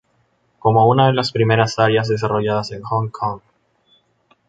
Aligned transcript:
Como 0.57 0.89
una 0.89 1.05
de 1.05 1.13
las 1.13 1.31
primeras 1.31 1.77
áreas 1.77 2.07
desarrolladas 2.07 2.71
en 2.71 2.81
Hong 2.81 3.09
Kong. 3.09 3.39